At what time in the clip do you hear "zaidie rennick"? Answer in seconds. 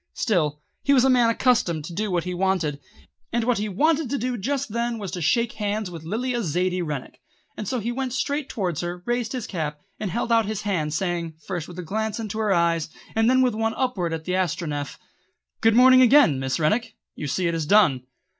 6.43-7.21